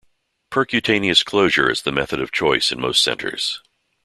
Percutaneous 0.49 1.23
closure 1.23 1.69
is 1.69 1.83
the 1.83 1.91
method 1.91 2.19
of 2.19 2.31
choice 2.31 2.71
in 2.71 2.81
most 2.81 3.03
centres. 3.03 3.61